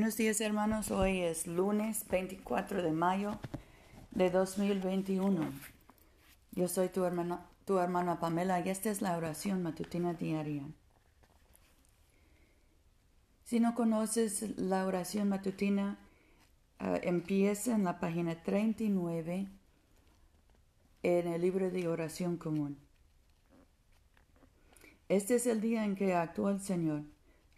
Buenos 0.00 0.16
días 0.16 0.40
hermanos, 0.40 0.90
hoy 0.90 1.20
es 1.20 1.46
lunes 1.46 2.06
24 2.08 2.82
de 2.82 2.90
mayo 2.90 3.38
de 4.12 4.30
2021. 4.30 5.52
Yo 6.52 6.68
soy 6.68 6.88
tu 6.88 7.04
hermana, 7.04 7.46
tu 7.66 7.78
hermana 7.78 8.18
Pamela 8.18 8.60
y 8.60 8.70
esta 8.70 8.88
es 8.88 9.02
la 9.02 9.14
oración 9.14 9.62
matutina 9.62 10.14
diaria. 10.14 10.62
Si 13.44 13.60
no 13.60 13.74
conoces 13.74 14.58
la 14.58 14.86
oración 14.86 15.28
matutina, 15.28 15.98
uh, 16.80 16.96
empieza 17.02 17.74
en 17.74 17.84
la 17.84 18.00
página 18.00 18.42
39 18.42 19.48
en 21.02 21.28
el 21.28 21.42
libro 21.42 21.70
de 21.70 21.88
oración 21.88 22.38
común. 22.38 22.78
Este 25.10 25.34
es 25.34 25.46
el 25.46 25.60
día 25.60 25.84
en 25.84 25.94
que 25.94 26.14
actúa 26.14 26.52
el 26.52 26.60
Señor 26.62 27.02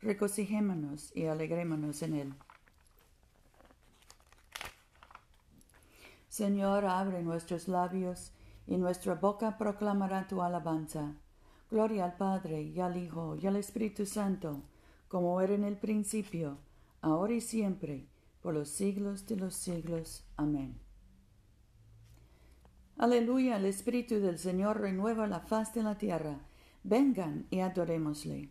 regocijémonos 0.03 1.15
y 1.15 1.27
alegrémonos 1.27 2.03
en 2.03 2.15
él. 2.15 2.35
Señor, 6.29 6.85
abre 6.87 7.23
nuestros 7.23 7.69
labios 7.69 8.33
y 8.67 8.77
nuestra 8.77 9.15
boca 9.15 9.59
proclamará 9.59 10.27
tu 10.29 10.43
alabanza. 10.43 11.15
Gloria 11.71 12.05
al 12.05 12.17
Padre 12.17 12.63
y 12.63 12.81
al 12.81 12.97
Hijo 12.97 13.37
y 13.37 13.47
al 13.47 13.57
Espíritu 13.57 14.07
Santo, 14.07 14.63
como 15.09 15.41
era 15.41 15.55
en 15.55 15.65
el 15.65 15.77
principio, 15.77 16.59
ahora 17.01 17.35
y 17.35 17.41
siempre, 17.41 18.07
por 18.41 18.55
los 18.55 18.69
siglos 18.69 19.27
de 19.27 19.37
los 19.37 19.55
siglos. 19.55 20.25
Amén. 20.37 20.79
Aleluya, 22.97 23.57
el 23.57 23.67
Espíritu 23.67 24.21
del 24.21 24.39
Señor 24.39 24.81
renueva 24.81 25.27
la 25.27 25.41
faz 25.41 25.75
de 25.75 25.83
la 25.83 25.97
tierra. 25.97 26.41
Vengan 26.83 27.47
y 27.51 27.61
adorémosle. 27.61 28.51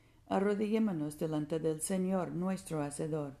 arrodillémonos 0.31 1.19
delante 1.19 1.59
del 1.59 1.81
Señor 1.81 2.31
nuestro 2.31 2.81
Hacedor, 2.81 3.35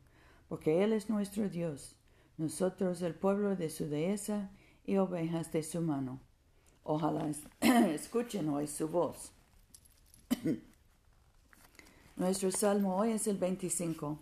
porque 0.49 0.83
Él 0.83 0.91
es 0.91 1.09
nuestro 1.09 1.47
Dios, 1.47 1.95
nosotros 2.37 3.01
el 3.01 3.15
pueblo 3.15 3.55
de 3.55 3.69
su 3.69 3.87
dehesa 3.87 4.51
y 4.85 4.97
ovejas 4.97 5.53
de 5.53 5.63
su 5.63 5.81
mano. 5.81 6.19
Ojalá 6.83 7.31
escuchen 7.61 8.49
hoy 8.49 8.67
su 8.67 8.89
voz. 8.89 9.31
Nuestro 12.17 12.51
salmo 12.51 12.97
hoy 12.97 13.11
es 13.11 13.25
el 13.27 13.37
25. 13.37 14.19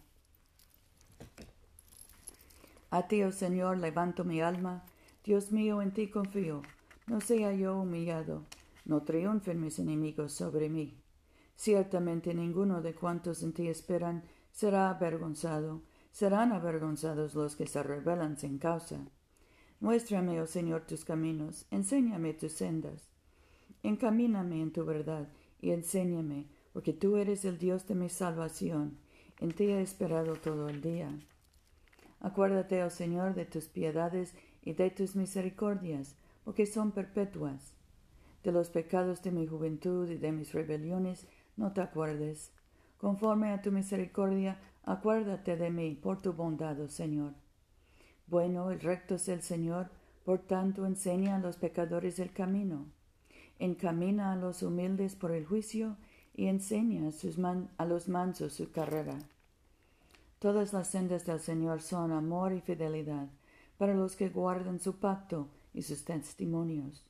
A 2.91 3.07
ti, 3.07 3.23
oh 3.23 3.31
Señor, 3.31 3.79
levanto 3.79 4.23
mi 4.23 4.41
alma, 4.41 4.83
Dios 5.23 5.51
mío, 5.51 5.81
en 5.81 5.91
ti 5.91 6.07
confío. 6.07 6.61
No 7.07 7.19
sea 7.19 7.51
yo 7.51 7.79
humillado, 7.79 8.43
no 8.85 9.01
triunfen 9.01 9.59
mis 9.59 9.79
enemigos 9.79 10.33
sobre 10.33 10.69
mí. 10.69 10.95
Ciertamente 11.59 12.33
ninguno 12.33 12.81
de 12.81 12.95
cuantos 12.95 13.43
en 13.43 13.52
ti 13.52 13.67
esperan 13.67 14.23
será 14.49 14.89
avergonzado, 14.92 15.81
serán 16.09 16.53
avergonzados 16.53 17.36
los 17.36 17.58
que 17.58 17.67
se 17.67 17.83
rebelan 17.83 18.37
sin 18.37 18.59
causa. 18.59 19.02
Muéstrame, 19.81 20.39
oh 20.39 20.47
Señor, 20.47 20.86
tus 20.87 21.03
caminos, 21.03 21.65
enséñame 21.70 22.33
tus 22.33 22.53
sendas. 22.53 23.09
Encamíname 23.83 24.61
en 24.61 24.71
tu 24.71 24.86
verdad 24.86 25.27
y 25.59 25.71
enséñame, 25.71 26.47
porque 26.71 26.93
tú 26.93 27.17
eres 27.17 27.43
el 27.43 27.58
Dios 27.58 27.86
de 27.87 27.95
mi 27.95 28.08
salvación, 28.08 28.97
en 29.41 29.52
ti 29.52 29.65
he 29.65 29.81
esperado 29.81 30.37
todo 30.37 30.70
el 30.70 30.80
día. 30.80 31.11
Acuérdate, 32.21 32.86
oh 32.86 32.89
Señor, 32.89 33.36
de 33.36 33.43
tus 33.43 33.67
piedades 33.67 34.33
y 34.61 34.76
de 34.76 34.91
tus 34.91 35.17
misericordias, 35.17 36.15
porque 36.45 36.65
son 36.65 36.93
perpetuas. 36.93 37.73
De 38.45 38.53
los 38.53 38.70
pecados 38.70 39.21
de 39.23 39.31
mi 39.31 39.45
juventud 39.45 40.09
y 40.09 40.15
de 40.15 40.31
mis 40.31 40.53
rebeliones 40.53 41.27
no 41.59 41.73
te 41.73 41.81
acuerdes. 41.81 42.52
Conforme 42.97 43.52
a 43.52 43.61
tu 43.61 43.71
misericordia, 43.71 44.58
acuérdate 44.83 45.58
de 45.58 45.70
mí 45.70 45.93
por 45.93 46.21
tu 46.21 46.31
bondad, 46.31 46.80
oh 46.80 46.87
Señor. 46.87 47.33
Bueno 48.27 48.71
y 48.71 48.77
recto 48.77 49.15
es 49.15 49.27
el 49.27 49.42
Señor, 49.42 49.89
por 50.23 50.39
tanto 50.39 50.86
enseña 50.86 51.36
a 51.36 51.39
los 51.39 51.58
pecadores 51.58 52.17
el 52.20 52.31
camino. 52.31 52.86
Encamina 53.59 54.31
a 54.31 54.36
los 54.37 54.64
humildes 54.64 55.15
por 55.15 55.31
el 55.31 55.45
juicio 55.45 55.97
y 56.33 56.47
enseña 56.47 57.09
a, 57.09 57.83
a 57.83 57.86
los 57.86 58.08
mansos 58.08 58.53
su 58.53 58.71
carrera. 58.71 59.20
Todas 60.39 60.71
las 60.71 60.87
sendas 60.87 61.26
del 61.26 61.41
Señor 61.41 61.81
son 61.81 62.14
amor 62.14 62.53
y 62.53 62.61
fidelidad 62.61 63.27
para 63.77 63.93
los 63.93 64.15
que 64.15 64.30
guardan 64.30 64.80
su 64.80 64.97
pacto 64.97 65.49
y 65.73 65.81
sus 65.81 66.05
testimonios. 66.05 67.05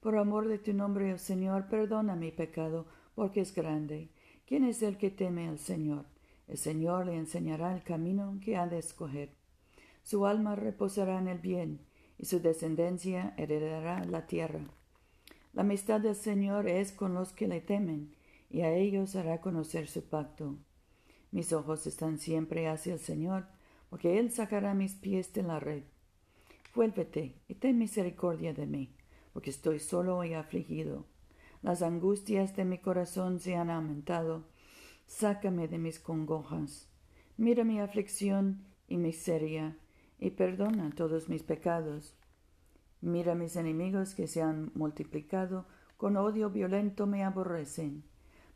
Por 0.00 0.16
amor 0.16 0.48
de 0.48 0.58
tu 0.58 0.72
nombre, 0.72 1.12
oh 1.12 1.18
Señor, 1.18 1.68
perdona 1.68 2.16
mi 2.16 2.30
pecado, 2.30 2.86
porque 3.14 3.40
es 3.40 3.54
grande. 3.54 4.10
¿Quién 4.46 4.64
es 4.64 4.82
el 4.82 4.98
que 4.98 5.10
teme 5.10 5.48
al 5.48 5.58
Señor? 5.58 6.06
El 6.48 6.58
Señor 6.58 7.06
le 7.06 7.16
enseñará 7.16 7.74
el 7.74 7.82
camino 7.82 8.38
que 8.42 8.56
ha 8.56 8.66
de 8.66 8.78
escoger. 8.78 9.30
Su 10.02 10.26
alma 10.26 10.54
reposará 10.54 11.18
en 11.18 11.28
el 11.28 11.38
bien, 11.38 11.80
y 12.18 12.26
su 12.26 12.40
descendencia 12.40 13.34
heredará 13.36 14.04
la 14.04 14.26
tierra. 14.26 14.60
La 15.52 15.62
amistad 15.62 16.00
del 16.00 16.14
Señor 16.14 16.68
es 16.68 16.92
con 16.92 17.14
los 17.14 17.32
que 17.32 17.48
le 17.48 17.60
temen, 17.60 18.14
y 18.50 18.60
a 18.60 18.72
ellos 18.74 19.16
hará 19.16 19.40
conocer 19.40 19.88
su 19.88 20.02
pacto. 20.04 20.58
Mis 21.30 21.52
ojos 21.52 21.86
están 21.86 22.18
siempre 22.18 22.68
hacia 22.68 22.92
el 22.92 23.00
Señor, 23.00 23.46
porque 23.88 24.18
Él 24.18 24.30
sacará 24.30 24.74
mis 24.74 24.94
pies 24.94 25.32
de 25.32 25.42
la 25.42 25.58
red. 25.58 25.84
Vuélvete 26.74 27.36
y 27.48 27.54
ten 27.54 27.78
misericordia 27.78 28.52
de 28.52 28.66
mí, 28.66 28.94
porque 29.32 29.50
estoy 29.50 29.78
solo 29.78 30.22
y 30.24 30.34
afligido. 30.34 31.06
Las 31.64 31.80
angustias 31.80 32.54
de 32.54 32.66
mi 32.66 32.76
corazón 32.76 33.40
se 33.40 33.56
han 33.56 33.70
aumentado. 33.70 34.44
Sácame 35.06 35.66
de 35.66 35.78
mis 35.78 35.98
congojas. 35.98 36.90
Mira 37.38 37.64
mi 37.64 37.80
aflicción 37.80 38.66
y 38.86 38.98
miseria, 38.98 39.74
y 40.18 40.28
perdona 40.32 40.90
todos 40.94 41.30
mis 41.30 41.42
pecados. 41.42 42.18
Mira 43.00 43.34
mis 43.34 43.56
enemigos 43.56 44.14
que 44.14 44.26
se 44.26 44.42
han 44.42 44.72
multiplicado, 44.74 45.64
con 45.96 46.18
odio 46.18 46.50
violento 46.50 47.06
me 47.06 47.24
aborrecen. 47.24 48.04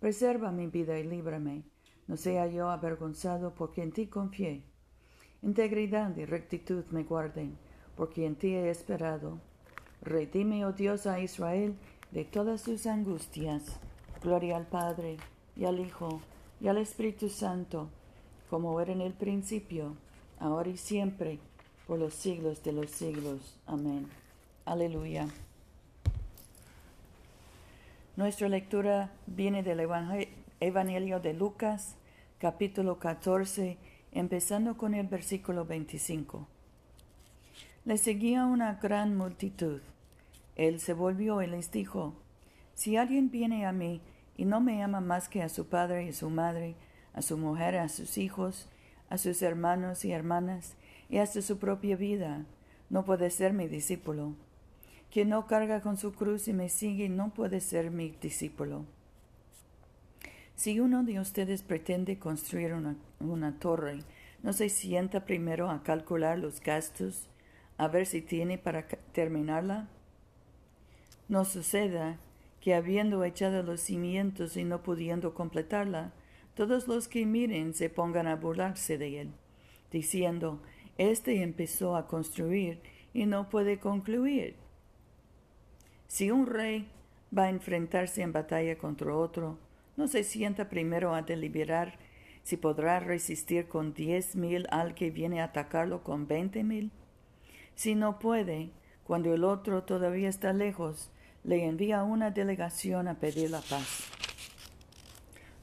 Preserva 0.01 0.53
mi 0.53 0.67
vida 0.67 0.99
y 0.99 1.05
líbrame, 1.05 1.63
no 2.09 2.19
sea 2.19 2.47
yo 2.47 2.69
avergonzado 2.69 3.55
porque 3.55 3.83
en 3.83 3.93
ti 3.93 4.09
confié. 4.09 4.65
Integridad 5.41 6.15
y 6.15 6.27
rectitud 6.27 6.85
me 6.91 7.05
guarden, 7.05 7.57
porque 7.97 8.27
en 8.27 8.37
ti 8.37 8.49
he 8.49 8.69
esperado. 8.69 9.41
Redime, 10.03 10.67
oh 10.67 10.73
Dios, 10.73 11.07
a 11.07 11.21
Israel, 11.21 11.75
de 12.11 12.25
todas 12.25 12.61
sus 12.61 12.87
angustias. 12.87 13.63
Gloria 14.23 14.57
al 14.57 14.67
Padre, 14.67 15.19
y 15.57 15.65
al 15.65 15.81
Hijo, 15.81 16.21
y 16.61 16.69
al 16.69 16.79
Espíritu 16.79 17.29
Santo, 17.29 17.89
como 18.51 18.81
era 18.81 18.93
en 18.93 19.01
el 19.01 19.13
principio, 19.13 19.97
ahora 20.39 20.71
y 20.71 20.77
siempre, 20.77 21.39
por 21.87 21.99
los 21.99 22.15
siglos 22.15 22.63
de 22.63 22.73
los 22.73 22.91
siglos. 22.91 23.59
Amén. 23.67 24.09
Aleluya. 24.65 25.29
Nuestra 28.17 28.49
lectura 28.49 29.13
viene 29.27 29.63
del 29.63 29.81
Evangelio 30.61 31.21
de 31.21 31.35
Lucas, 31.35 31.97
capítulo 32.39 32.99
14, 32.99 33.79
empezando 34.13 34.77
con 34.77 34.95
el 34.95 35.07
versículo 35.07 35.65
25. 35.65 36.47
Le 37.85 37.97
seguía 37.97 38.45
una 38.45 38.75
gran 38.75 39.17
multitud 39.17 39.81
él 40.59 40.81
se 40.81 40.93
volvió 40.93 41.41
y 41.41 41.47
les 41.47 41.71
dijo, 41.71 42.15
Si 42.75 42.97
alguien 42.97 43.31
viene 43.31 43.65
a 43.65 43.73
mí 43.73 44.03
y 44.37 44.45
no 44.45 44.61
me 44.61 44.83
ama 44.83 45.01
más 45.01 45.29
que 45.29 45.43
a 45.43 45.49
su 45.49 45.69
padre 45.69 46.05
y 46.05 46.09
a 46.11 46.13
su 46.13 46.29
madre, 46.29 46.75
a 47.15 47.23
su 47.23 47.39
mujer, 47.39 47.77
a 47.77 47.89
sus 47.89 48.19
hijos, 48.19 48.69
a 49.09 49.19
sus 49.19 49.41
hermanos 49.41 50.05
y 50.05 50.13
hermanas, 50.13 50.77
y 51.09 51.19
hasta 51.19 51.41
su 51.43 51.59
propia 51.59 51.97
vida, 51.97 52.45
no 52.91 53.05
puede 53.05 53.31
ser 53.31 53.53
mi 53.53 53.69
discípulo. 53.69 54.35
Quien 55.13 55.31
no 55.31 55.47
carga 55.47 55.81
con 55.81 55.97
su 55.97 56.13
cruz 56.13 56.49
y 56.49 56.53
me 56.53 56.69
sigue 56.69 57.09
no 57.09 57.33
puede 57.33 57.61
ser 57.61 57.91
mi 57.91 58.11
discípulo. 58.21 58.85
Si 60.57 60.81
uno 60.81 61.05
de 61.05 61.21
ustedes 61.21 61.63
pretende 61.63 62.19
construir 62.19 62.75
una, 62.75 62.97
una 63.21 63.61
torre, 63.61 64.01
no 64.43 64.53
se 64.53 64.69
sienta 64.69 65.25
primero 65.25 65.71
a 65.71 65.85
calcular 65.85 66.37
los 66.37 66.61
gastos, 66.61 67.29
a 67.77 67.87
ver 67.87 68.07
si 68.07 68.23
tiene 68.23 68.59
para 68.59 68.89
terminarla 69.13 69.89
no 71.29 71.45
suceda 71.45 72.19
que 72.61 72.75
habiendo 72.75 73.23
echado 73.25 73.63
los 73.63 73.81
cimientos 73.81 74.57
y 74.57 74.65
no 74.65 74.83
pudiendo 74.83 75.35
completarla, 75.35 76.13
todos 76.55 76.89
los 76.89 77.07
que 77.07 77.25
miren 77.25 77.75
se 77.75 77.89
pongan 77.89 78.27
a 78.27 78.37
burlarse 78.37 78.99
de 78.99 79.21
él, 79.21 79.31
diciendo, 79.93 80.61
Este 80.97 81.43
empezó 81.43 81.95
a 81.95 82.09
construir 82.09 82.81
y 83.15 83.27
no 83.27 83.49
puede 83.49 83.79
concluir. 83.79 84.57
Si 86.09 86.31
un 86.31 86.47
rey 86.47 86.89
va 87.37 87.45
a 87.45 87.51
enfrentarse 87.51 88.23
en 88.23 88.33
batalla 88.33 88.77
contra 88.79 89.15
otro, 89.15 89.59
no 89.97 90.09
se 90.09 90.25
sienta 90.25 90.69
primero 90.69 91.15
a 91.15 91.23
deliberar 91.23 91.99
si 92.43 92.57
podrá 92.57 92.99
resistir 92.99 93.69
con 93.69 93.93
diez 93.93 94.35
mil 94.35 94.67
al 94.71 94.95
que 94.95 95.11
viene 95.11 95.41
a 95.41 95.45
atacarlo 95.45 96.03
con 96.03 96.27
veinte 96.27 96.65
mil. 96.65 96.91
Si 97.75 97.95
no 97.95 98.19
puede, 98.19 98.71
cuando 99.05 99.35
el 99.35 99.45
otro 99.45 99.85
todavía 99.85 100.29
está 100.29 100.53
lejos, 100.53 101.11
le 101.49 101.65
envía 101.65 102.03
una 102.03 102.31
delegación 102.31 103.09
a 103.09 103.15
pedir 103.15 103.49
la 103.49 103.63
paz. 103.63 104.05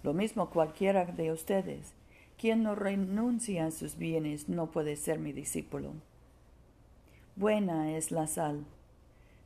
Lo 0.01 0.15
mismo 0.15 0.49
cualquiera 0.49 1.05
de 1.05 1.31
ustedes. 1.31 1.93
Quien 2.39 2.63
no 2.63 2.73
renuncia 2.73 3.67
a 3.67 3.71
sus 3.71 3.95
bienes 3.95 4.49
no 4.49 4.71
puede 4.71 4.95
ser 4.95 5.19
mi 5.19 5.31
discípulo. 5.31 5.93
Buena 7.35 7.95
es 7.95 8.09
la 8.09 8.25
sal, 8.25 8.65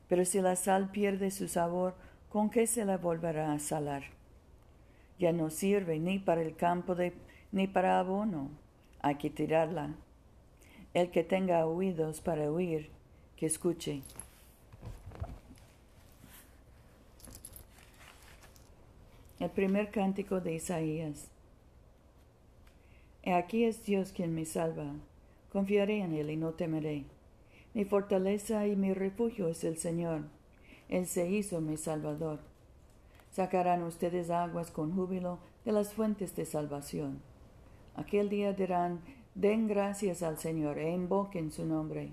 pero 0.08 0.24
si 0.24 0.40
la 0.40 0.56
sal 0.56 0.90
pierde 0.90 1.30
su 1.30 1.46
sabor, 1.46 1.94
¿con 2.30 2.48
qué 2.48 2.66
se 2.66 2.86
la 2.86 2.96
volverá 2.96 3.52
a 3.52 3.58
salar? 3.58 4.04
Ya 5.18 5.32
no 5.32 5.50
sirve 5.50 5.98
ni 5.98 6.18
para 6.20 6.40
el 6.40 6.56
campo 6.56 6.96
ni 7.52 7.66
para 7.66 7.98
abono. 7.98 8.48
Hay 9.02 9.16
que 9.16 9.28
tirarla. 9.28 9.94
El 10.94 11.10
que 11.10 11.22
tenga 11.22 11.66
oídos 11.66 12.22
para 12.22 12.50
oír, 12.50 12.88
que 13.36 13.44
escuche. 13.44 14.00
El 19.40 19.48
primer 19.48 19.90
cántico 19.90 20.42
de 20.42 20.56
Isaías. 20.56 21.30
Aquí 23.24 23.64
es 23.64 23.82
Dios 23.86 24.12
quien 24.12 24.34
me 24.34 24.44
salva. 24.44 24.92
Confiaré 25.50 26.00
en 26.00 26.12
Él 26.12 26.28
y 26.28 26.36
no 26.36 26.50
temeré. 26.50 27.06
Mi 27.72 27.86
fortaleza 27.86 28.66
y 28.66 28.76
mi 28.76 28.92
refugio 28.92 29.48
es 29.48 29.64
el 29.64 29.78
Señor. 29.78 30.24
Él 30.90 31.06
se 31.06 31.30
hizo 31.30 31.62
mi 31.62 31.78
Salvador. 31.78 32.40
Sacarán 33.30 33.82
ustedes 33.82 34.28
aguas 34.28 34.70
con 34.70 34.94
júbilo 34.94 35.38
de 35.64 35.72
las 35.72 35.94
fuentes 35.94 36.36
de 36.36 36.44
salvación. 36.44 37.22
Aquel 37.94 38.28
día 38.28 38.52
dirán, 38.52 39.00
den 39.34 39.68
gracias 39.68 40.22
al 40.22 40.36
Señor 40.36 40.78
e 40.78 40.90
invoquen 40.90 41.50
su 41.50 41.64
nombre. 41.64 42.10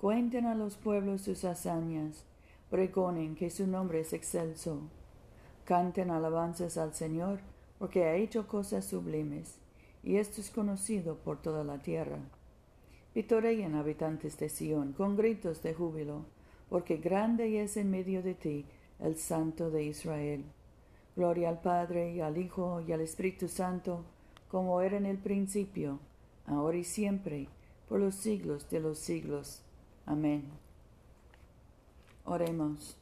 Cuenten 0.00 0.46
a 0.46 0.54
los 0.54 0.76
pueblos 0.76 1.22
sus 1.22 1.44
hazañas, 1.44 2.24
pregonen 2.70 3.34
que 3.34 3.50
su 3.50 3.66
nombre 3.66 3.98
es 3.98 4.12
excelso. 4.12 4.82
Canten 5.64 6.10
alabanzas 6.10 6.76
al 6.76 6.94
Señor, 6.94 7.40
porque 7.78 8.04
ha 8.04 8.14
hecho 8.14 8.46
cosas 8.46 8.84
sublimes, 8.84 9.58
y 10.02 10.16
esto 10.16 10.40
es 10.40 10.50
conocido 10.50 11.16
por 11.16 11.40
toda 11.40 11.64
la 11.64 11.78
tierra. 11.78 12.18
Vitoreen 13.14 13.74
habitantes 13.74 14.38
de 14.38 14.48
Sión 14.48 14.92
con 14.92 15.16
gritos 15.16 15.62
de 15.62 15.74
júbilo, 15.74 16.24
porque 16.68 16.96
grande 16.96 17.62
es 17.62 17.76
en 17.76 17.90
medio 17.90 18.22
de 18.22 18.34
ti 18.34 18.64
el 18.98 19.16
Santo 19.16 19.70
de 19.70 19.84
Israel. 19.84 20.44
Gloria 21.14 21.50
al 21.50 21.60
Padre 21.60 22.14
y 22.14 22.20
al 22.20 22.38
Hijo 22.38 22.80
y 22.80 22.92
al 22.92 23.02
Espíritu 23.02 23.48
Santo, 23.48 24.04
como 24.48 24.80
era 24.80 24.96
en 24.96 25.06
el 25.06 25.18
principio, 25.18 25.98
ahora 26.46 26.78
y 26.78 26.84
siempre, 26.84 27.48
por 27.88 28.00
los 28.00 28.14
siglos 28.14 28.70
de 28.70 28.80
los 28.80 28.98
siglos. 28.98 29.62
Amén. 30.06 30.44
Oremos. 32.24 33.01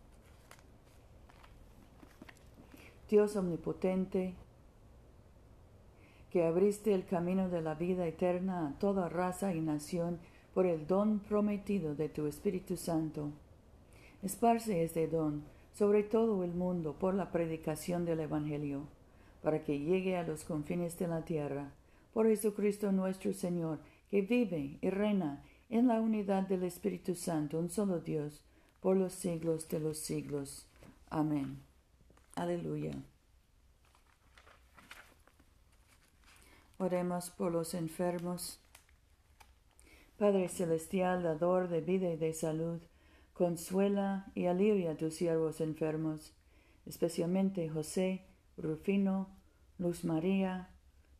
Dios 3.11 3.35
omnipotente, 3.35 4.35
que 6.31 6.45
abriste 6.45 6.93
el 6.93 7.05
camino 7.05 7.49
de 7.49 7.61
la 7.61 7.75
vida 7.75 8.07
eterna 8.07 8.69
a 8.69 8.79
toda 8.79 9.09
raza 9.09 9.53
y 9.53 9.59
nación 9.59 10.17
por 10.53 10.65
el 10.65 10.87
don 10.87 11.19
prometido 11.19 11.93
de 11.93 12.07
tu 12.07 12.25
Espíritu 12.25 12.77
Santo. 12.77 13.31
Esparce 14.23 14.85
este 14.85 15.09
don 15.09 15.43
sobre 15.73 16.03
todo 16.03 16.45
el 16.45 16.53
mundo 16.53 16.95
por 16.97 17.13
la 17.13 17.31
predicación 17.31 18.05
del 18.05 18.21
Evangelio, 18.21 18.83
para 19.43 19.61
que 19.65 19.79
llegue 19.79 20.15
a 20.15 20.23
los 20.23 20.45
confines 20.45 20.97
de 20.97 21.09
la 21.09 21.25
tierra, 21.25 21.73
por 22.13 22.27
Jesucristo 22.27 22.93
nuestro 22.93 23.33
Señor, 23.33 23.79
que 24.09 24.21
vive 24.21 24.77
y 24.79 24.89
reina 24.89 25.43
en 25.69 25.87
la 25.87 25.99
unidad 25.99 26.47
del 26.47 26.63
Espíritu 26.63 27.15
Santo, 27.15 27.59
un 27.59 27.69
solo 27.69 27.99
Dios, 27.99 28.41
por 28.79 28.95
los 28.95 29.11
siglos 29.11 29.67
de 29.67 29.81
los 29.81 29.97
siglos. 29.97 30.65
Amén. 31.09 31.70
Aleluya. 32.41 32.93
Oremos 36.79 37.29
por 37.29 37.51
los 37.51 37.75
enfermos. 37.75 38.59
Padre 40.17 40.49
Celestial, 40.49 41.21
dador 41.21 41.67
de 41.67 41.81
vida 41.81 42.09
y 42.09 42.17
de 42.17 42.33
salud, 42.33 42.81
consuela 43.33 44.31
y 44.33 44.47
alivia 44.47 44.93
a 44.93 44.97
tus 44.97 45.13
siervos 45.13 45.61
enfermos, 45.61 46.33
especialmente 46.87 47.69
José, 47.69 48.25
Rufino, 48.57 49.29
Luz 49.77 50.03
María, 50.03 50.71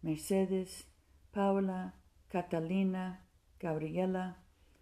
Mercedes, 0.01 0.87
Paula, 1.29 1.93
Catalina, 2.29 3.27
Gabriela, 3.59 4.39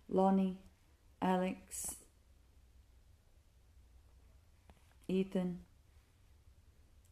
Lonnie, 0.07 0.57
Alex, 1.19 1.97
Ethan, 5.09 5.65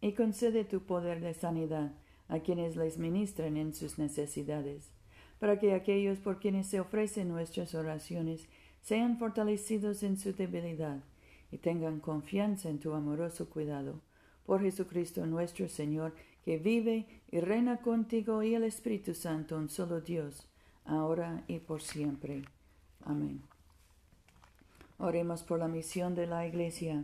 y 0.08 0.14
concede 0.14 0.64
tu 0.64 0.82
poder 0.82 1.20
de 1.20 1.34
sanidad 1.34 1.92
a 2.30 2.40
quienes 2.40 2.78
les 2.78 2.98
ministren 2.98 3.58
en 3.58 3.74
sus 3.74 4.00
necesidades, 4.00 4.90
para 5.40 5.60
que 5.60 5.74
aquellos 5.74 6.20
por 6.20 6.40
quienes 6.40 6.68
se 6.68 6.80
ofrecen 6.80 7.28
nuestras 7.28 7.76
oraciones 7.76 8.48
sean 8.82 9.18
fortalecidos 9.18 10.04
en 10.04 10.18
su 10.18 10.34
debilidad 10.34 11.04
y 11.52 11.58
tengan 11.58 12.00
confianza 12.00 12.70
en 12.70 12.80
tu 12.80 12.94
amoroso 12.94 13.50
cuidado. 13.50 14.02
Por 14.46 14.62
Jesucristo 14.62 15.26
nuestro 15.26 15.68
Señor, 15.68 16.14
que 16.46 16.58
vive 16.58 17.06
y 17.30 17.42
reina 17.42 17.78
contigo 17.78 18.44
y 18.44 18.56
el 18.56 18.64
Espíritu 18.64 19.14
Santo, 19.14 19.58
un 19.58 19.70
solo 19.70 20.00
Dios, 20.00 20.48
ahora 20.86 21.44
y 21.48 21.60
por 21.60 21.82
siempre. 21.82 22.44
Amén. 23.04 23.42
Oremos 25.00 25.44
por 25.44 25.60
la 25.60 25.68
misión 25.68 26.16
de 26.16 26.28
la 26.28 26.48
Iglesia. 26.48 27.04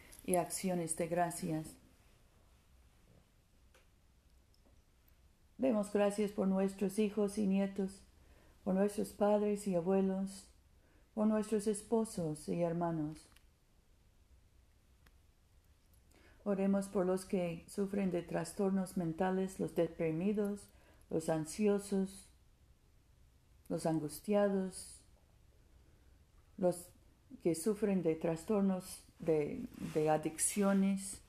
y 0.23 0.35
acciones 0.35 0.95
de 0.97 1.07
gracias. 1.07 1.75
Demos 5.57 5.93
gracias 5.93 6.31
por 6.31 6.47
nuestros 6.47 6.97
hijos 6.97 7.37
y 7.37 7.45
nietos, 7.45 8.01
por 8.63 8.73
nuestros 8.73 9.13
padres 9.13 9.67
y 9.67 9.75
abuelos, 9.75 10.47
por 11.13 11.27
nuestros 11.27 11.67
esposos 11.67 12.49
y 12.49 12.61
hermanos. 12.61 13.27
Oremos 16.43 16.87
por 16.87 17.05
los 17.05 17.25
que 17.25 17.63
sufren 17.67 18.09
de 18.09 18.23
trastornos 18.23 18.97
mentales, 18.97 19.59
los 19.59 19.75
deprimidos, 19.75 20.67
los 21.11 21.29
ansiosos, 21.29 22.27
los 23.69 23.85
angustiados, 23.85 24.99
los 26.57 26.87
que 27.43 27.53
sufren 27.53 28.01
de 28.01 28.15
trastornos 28.15 29.03
de, 29.21 30.09
adicciones, 30.09 31.21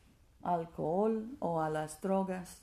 alcohol 0.43 1.37
o 1.39 1.61
a 1.61 1.71
las 1.71 2.01
drogas. 2.01 2.63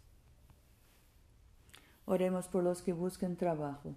Oremos 2.05 2.47
por 2.47 2.63
los 2.63 2.81
que 2.81 2.93
buscan 2.93 3.35
trabajo. 3.35 3.95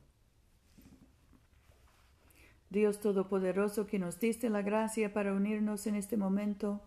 Dios 2.71 3.01
Todopoderoso, 3.01 3.87
que 3.87 3.99
nos 3.99 4.19
diste 4.19 4.49
la 4.49 4.63
gracia 4.63 5.13
para 5.13 5.35
unirnos 5.35 5.87
en 5.87 5.95
este 5.95 6.17
momento, 6.17 6.81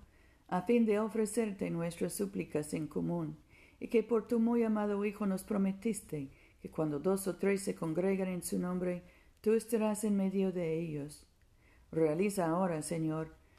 a 0.48 0.62
fin 0.64 0.86
de 0.86 1.00
ofrecerte 1.00 1.70
nuestras 1.70 2.14
súplicas 2.14 2.74
en 2.74 2.88
común, 2.88 3.38
y 3.80 3.88
que 3.88 4.04
por 4.04 4.28
tu 4.28 4.40
muy 4.40 4.64
amado 4.64 5.06
Hijo 5.06 5.26
nos 5.26 5.44
prometiste 5.44 6.32
que 6.62 6.72
cuando 6.72 7.00
dos 7.00 7.28
o 7.28 7.36
tres 7.36 7.62
se 7.62 7.76
congregan 7.76 8.30
en 8.30 8.42
su 8.42 8.58
nombre, 8.58 9.04
tú 9.42 9.54
estarás 9.54 10.04
en 10.04 10.16
medio 10.16 10.52
de 10.52 10.80
ellos. 10.80 11.28
Realiza 11.92 12.48
ahora, 12.48 12.82
Señor, 12.82 13.36